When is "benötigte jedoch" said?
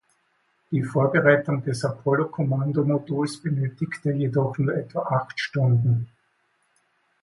3.43-4.57